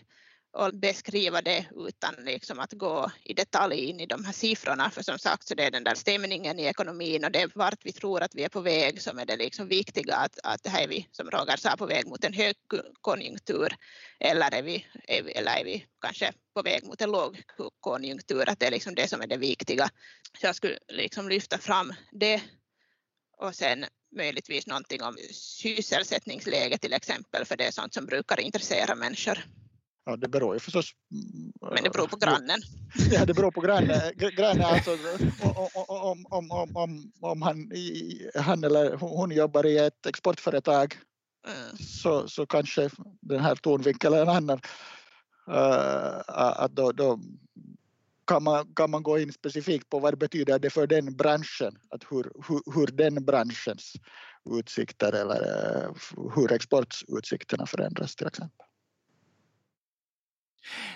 [0.54, 4.92] och beskriva det utan liksom att gå i detalj in i de här siffrorna.
[4.92, 7.86] För som sagt så det är den där stämningen i ekonomin och det är vart
[7.86, 10.84] vi tror att vi är på väg som är det liksom viktiga att, att här
[10.84, 13.76] är vi som Roger sa på väg mot en högkonjunktur
[14.20, 18.50] eller är vi, är vi, eller är vi kanske på väg mot en lågkonjunktur.
[18.50, 19.90] Att det är liksom det som är det viktiga.
[20.40, 22.42] Så jag skulle liksom lyfta fram det
[23.38, 28.96] och sen möjligtvis någonting om sysselsättningsläget till exempel, för det är sånt som brukar intressera
[28.96, 29.40] människor.
[30.06, 30.92] Ja, det beror ju förstås...
[31.62, 32.62] Men det beror på grannen.
[33.12, 34.02] Ja, det beror på grannen.
[34.38, 34.98] grannen alltså,
[35.88, 37.72] om, om, om, om, om han,
[38.36, 40.96] han eller hon jobbar i ett exportföretag
[41.48, 41.78] mm.
[41.78, 42.90] så, så kanske
[43.22, 44.60] den här tonvinkeln är en annan.
[45.50, 47.20] Uh, att då, då
[48.28, 51.78] kan, man, kan man gå in specifikt på vad det betyder det för den branschen,
[51.90, 53.94] att hur, hur, hur den branschens
[54.60, 55.42] utsikter eller
[55.86, 55.92] eh,
[56.36, 58.66] hur exportutsikterna förändras till exempel.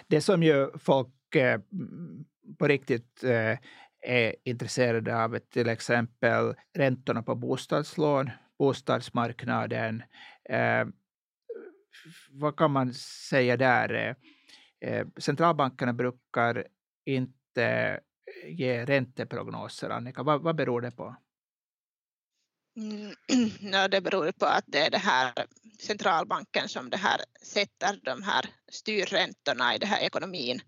[0.07, 1.59] Det som ju folk eh,
[2.59, 3.57] på riktigt eh,
[4.01, 10.03] är intresserade av är till exempel räntorna på bostadslån, bostadsmarknaden.
[10.49, 10.87] Eh,
[12.29, 12.93] vad kan man
[13.29, 13.93] säga där?
[13.93, 14.15] Eh,
[14.91, 16.67] eh, centralbankerna brukar
[17.07, 20.23] inte eh, ge ränteprognoser, Annika.
[20.23, 21.15] Vad, vad beror det på?
[22.77, 23.11] Mm,
[23.91, 25.33] det beror på att det är det här
[25.79, 30.61] centralbanken som det här sätter de här styrräntorna i den här ekonomin.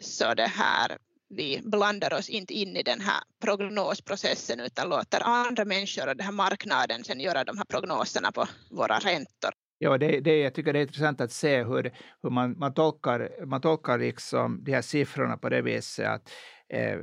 [0.00, 0.98] Så det här,
[1.28, 6.26] vi blandar oss inte in i den här prognosprocessen utan låter andra människor och den
[6.26, 9.50] här marknaden sen göra de här prognoserna på våra räntor.
[9.82, 11.90] Ja, det, det, jag tycker det är intressant att se hur,
[12.22, 16.30] hur man, man tolkar, man tolkar liksom de här siffrorna på det viset att
[16.68, 16.98] eh,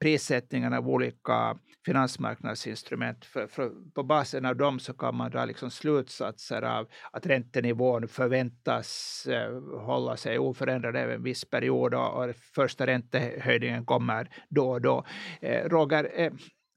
[0.00, 3.24] prissättningen av olika finansmarknadsinstrument.
[3.24, 8.08] För, för, på basen av dem så kan man dra liksom slutsatser av att räntenivån
[8.08, 14.70] förväntas eh, hålla sig oförändrad över en viss period och, och första räntehöjningen kommer då
[14.70, 15.04] och då.
[15.40, 16.32] Eh, Roger, eh,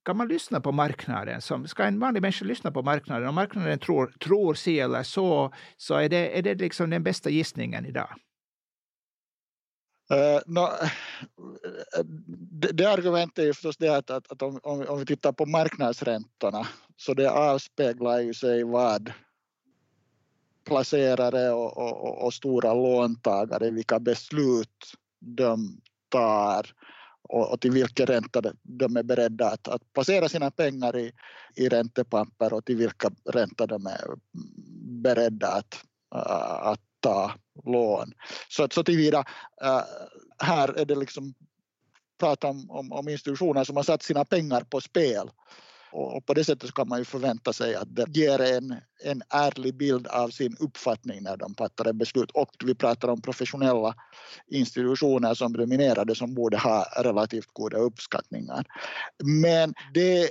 [0.05, 1.41] kan man lyssna på marknaden?
[1.41, 3.27] Som, ska en vanlig människa lyssna på marknaden?
[3.27, 7.29] Om marknaden tror, tror si eller så, så är det, är det liksom den bästa
[7.29, 8.09] gissningen idag?
[10.11, 10.67] Eh, uh, no,
[12.51, 15.45] det, det argumentet är ju förstås det att, att, att om, om, vi tittar på
[15.45, 19.11] marknadsräntorna så det avspeglar ju sig vad
[20.65, 26.73] placerare och, och, och, stora låntagare, vilka beslut de tar
[27.29, 31.11] och, och till vilken ränta de är beredda att, att placera sina pengar i,
[31.55, 34.07] i räntepapper och till vilka ränta de är
[35.03, 35.75] beredda att,
[36.15, 37.31] äh, att ta
[37.65, 38.13] lån.
[38.49, 39.23] Så, så tillvida
[39.63, 39.81] äh,
[40.37, 41.33] här är det liksom
[42.19, 45.29] prata om, om, om, institutioner som har satt sina pengar på spel.
[45.91, 49.77] Och, på det sättet kan man ju förvänta sig att det ger en, en ärlig
[49.77, 52.31] bild av sin uppfattning när de fattar ett beslut.
[52.31, 53.95] Och vi pratar om professionella
[54.47, 58.65] institutioner som dominerade som borde ha relativt goda uppskattningar.
[59.23, 60.29] Men det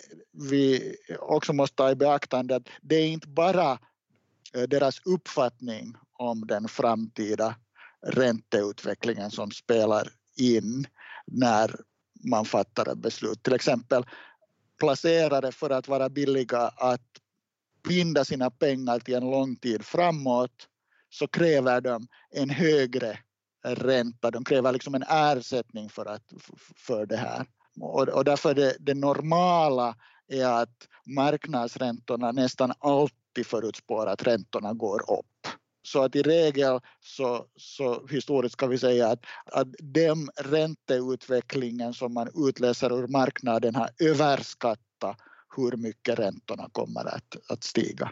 [0.51, 3.79] vi också måste ta i beaktande att det är inte bara
[4.55, 7.55] eh, deras uppfattning om den framtida
[8.07, 10.87] ränteutvecklingen som spelar in
[11.27, 11.77] när
[12.25, 13.43] man fattar ett beslut.
[13.43, 14.05] Till exempel
[14.79, 17.01] placerare för att vara billiga att
[17.89, 20.68] binda sina pengar till en lång tid framåt
[21.11, 23.18] så kräver de en högre
[23.64, 24.31] ränta.
[24.31, 26.33] De kräver liksom en ersättning för, att,
[26.77, 27.47] för det här.
[27.81, 29.97] Och, och därför det, det normala
[30.29, 35.27] är att marknadsräntorna nästan alltid förutspår att räntorna går upp.
[35.87, 42.14] Så att i regel så, så historiskt kan vi säga att, att den ränteutvecklingen som
[42.14, 45.18] man utläser ur marknaden har överskattat
[45.57, 48.11] hur mycket räntorna kommer att, att stiga.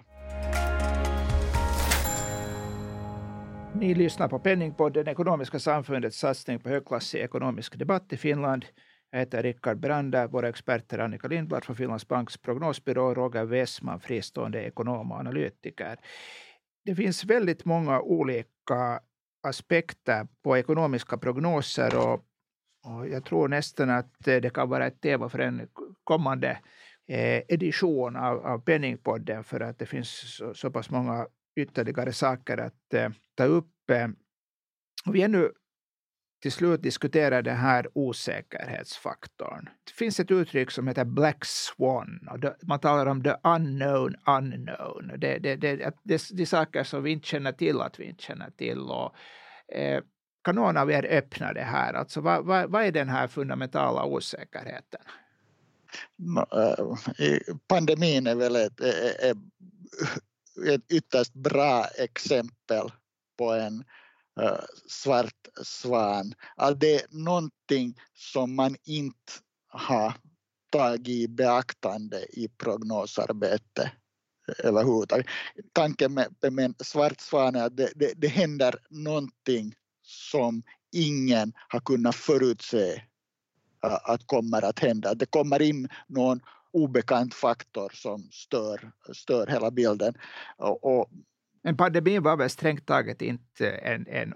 [3.74, 8.64] Ni lyssnar på Penningpodden, Ekonomiska samfundets satsning på högklassig ekonomisk debatt i Finland.
[9.10, 10.26] Jag heter Rickard Brander.
[10.26, 15.96] Våra experter Annika Lindblad från Finlands Banks prognosbyrå, och Roger Westman, fristående ekonom och analytiker
[16.84, 19.00] det finns väldigt många olika
[19.42, 22.24] aspekter på ekonomiska prognoser och,
[22.84, 25.68] och jag tror nästan att eh, det kan vara ett tema för en
[26.04, 26.58] kommande
[27.08, 31.26] eh, edition av, av Penningpodden för att det finns så, så pass många
[31.56, 33.90] ytterligare saker att eh, ta upp.
[33.90, 34.08] Eh,
[35.12, 35.52] vi är nu
[36.42, 39.68] till slut diskutera den här osäkerhetsfaktorn.
[39.84, 42.28] Det finns ett uttryck som heter black swan.
[42.30, 45.12] Och man talar om the unknown unknown.
[45.18, 48.22] Det, det, det, det, det är saker som vi inte känner till att vi inte
[48.22, 48.78] känner till.
[48.78, 49.14] Och,
[49.76, 50.02] eh,
[50.44, 51.94] kan någon av er öppna det här?
[51.94, 55.00] Alltså, vad, vad, vad är den här fundamentala osäkerheten?
[57.18, 59.36] Eh, pandemin är väl ett, ett,
[60.68, 62.90] ett ytterst bra exempel
[63.38, 63.84] på en
[64.40, 66.34] uh, svart svan.
[66.56, 69.32] Att det är någonting som man inte
[69.68, 70.14] har
[70.72, 73.92] tagit i beaktande i prognosarbete
[74.48, 75.26] eh, överhuvudtaget.
[75.72, 80.62] Tanken med, med en svart svan är att det, det, det händer någonting som
[80.92, 82.92] ingen har kunnat förutse
[83.84, 85.14] eh, att kommer att hända.
[85.14, 86.40] Det kommer in någon
[86.72, 90.14] obekant faktor som stör, stör hela bilden.
[90.56, 91.10] Och, och
[91.62, 94.34] men pandemin var väl strängt taget inte en, en,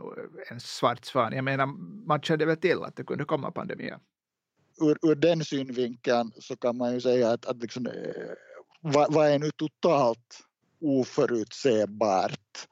[0.51, 1.33] en svart svan.
[1.33, 1.67] Jag menar,
[2.07, 3.99] man kände väl till att det kunde komma pandemier.
[4.81, 7.93] Ur, ur den synvinkeln så kan man ju säga att, att liksom, eh,
[8.81, 10.41] vad, vad är nu totalt
[10.81, 12.69] oförutsägbart?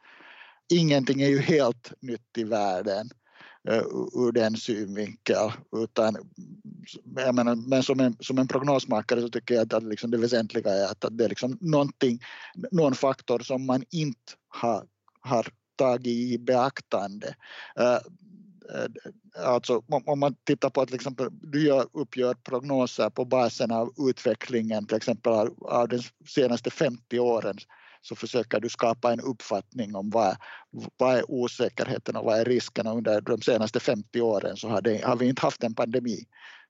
[0.72, 3.10] Ingenting är ju helt nytt i världen
[3.68, 5.52] Eh, ur den synvinkeln.
[5.76, 6.16] Utan,
[7.16, 10.18] jag menar, men som en, som en prognosmakare så tycker jag att, att liksom det
[10.18, 11.58] väsentliga är att, att det är liksom
[12.70, 14.84] någon faktor som man inte har,
[15.20, 15.46] har
[15.76, 17.34] tagit i beaktande.
[17.78, 17.94] Eh,
[18.74, 18.90] eh,
[19.46, 24.86] alltså om man tittar på att liksom, du gör, uppgör prognoser på basen av utvecklingen
[24.86, 27.56] till exempel av, av de senaste 50 åren
[28.04, 30.36] så försöker du skapa en uppfattning om vad,
[30.96, 35.04] vad är osäkerheten och vad är riskerna under de senaste 50 åren så har, det,
[35.04, 36.18] har vi inte haft en pandemi.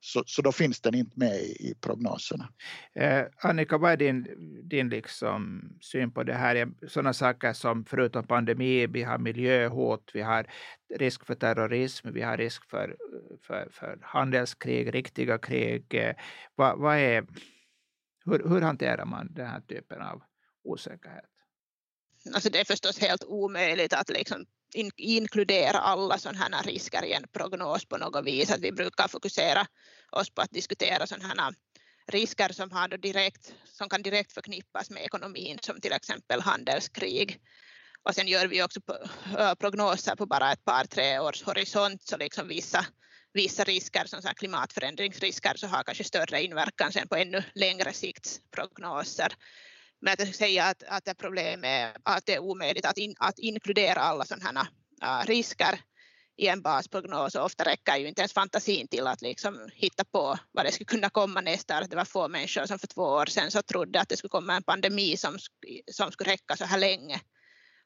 [0.01, 2.49] Så, så då finns den inte med i, i prognoserna.
[2.95, 4.26] Eh, Annika, vad är din,
[4.68, 6.68] din liksom syn på det här?
[6.89, 10.47] Sådana saker som förutom pandemi, vi har miljöhot, vi har
[10.95, 12.97] risk för terrorism, vi har risk för,
[13.43, 15.95] för, för handelskrig, riktiga krig.
[15.95, 16.14] Eh,
[16.55, 17.26] vad, vad är,
[18.24, 20.22] hur, hur hanterar man den här typen av
[20.65, 21.31] osäkerhet?
[22.35, 27.12] Alltså det är förstås helt omöjligt att liksom in, inkludera alla sådana här risker i
[27.12, 28.51] en prognos på något vis.
[28.51, 29.67] Att vi brukar fokusera
[30.11, 31.53] oss på att diskutera sådana
[32.07, 37.41] risker som, har direkt, som kan direkt förknippas med ekonomin som till exempel handelskrig.
[38.03, 38.81] Och sen gör vi också
[39.59, 42.87] prognoser på bara ett par tre års horisont så liksom vissa,
[43.33, 48.41] vissa risker som så klimatförändringsrisker så har kanske större inverkan sen på ännu längre sikts
[48.51, 49.33] prognoser.
[50.05, 53.38] Men jag säga att, att det problemet är att det är omöjligt att, in, att
[53.38, 54.68] inkludera alla sådana
[55.00, 55.80] här äh, risker
[56.36, 60.38] i en basprognos och ofta räcker ju inte ens fantasin till att liksom hitta på
[60.52, 61.86] vad det skulle kunna komma nästa år.
[61.90, 64.57] Det var få människor som för två år sedan så trodde att det skulle komma
[64.57, 65.38] en pandemi som,
[65.92, 67.20] som skulle räcka så här länge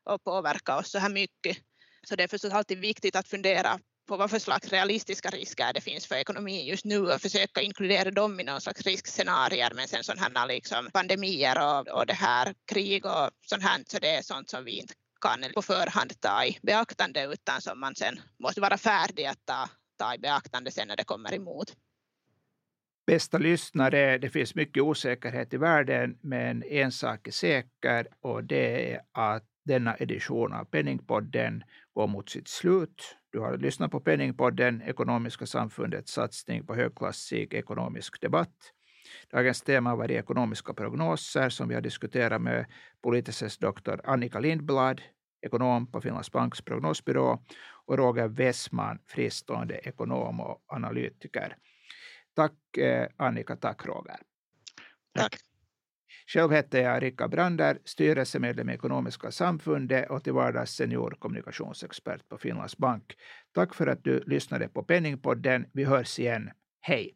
[0.05, 1.57] och påverka oss så här mycket.
[2.09, 3.79] Så det är förstås alltid viktigt att fundera
[4.09, 8.11] på vad för slags realistiska risker det finns för ekonomin just nu och försöka inkludera
[8.11, 9.73] dem i någon slags riskscenarier.
[9.75, 13.99] Men sen sådana här liksom pandemier och, och det här krig och sånt här, så
[13.99, 17.95] det är sånt som vi inte kan på förhand ta i beaktande utan som man
[17.95, 21.77] sen måste vara färdig att ta, ta i beaktande sen när det kommer emot.
[23.07, 28.93] Bästa lyssnare, det finns mycket osäkerhet i världen, men en sak är säker och det
[28.93, 33.18] är att denna edition av Penningpodden går mot sitt slut.
[33.31, 38.73] Du har lyssnat på Penningpodden, Ekonomiska samfundets satsning på högklassig ekonomisk debatt.
[39.31, 42.67] Dagens tema var ekonomiska prognoser som vi har diskuterat med
[43.03, 45.03] politisk doktor Annika Lindblad,
[45.47, 47.43] ekonom på Finlands Banks prognosbyrå
[47.87, 51.57] och Roger Westman, fristående ekonom och analytiker.
[52.37, 54.17] Tack eh, Annika, tack Roger.
[55.15, 55.48] Tack.
[56.29, 62.39] Själv heter jag Rickard Brander, styrelsemedlem i Ekonomiska samfundet och till vardags senior kommunikationsexpert på
[62.39, 63.17] Finlands Bank.
[63.55, 65.67] Tack för att du lyssnade på Penningpodden.
[65.73, 66.51] Vi hörs igen.
[66.81, 67.15] Hej!